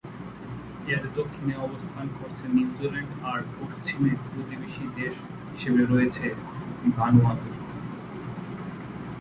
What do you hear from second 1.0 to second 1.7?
দক্ষিণে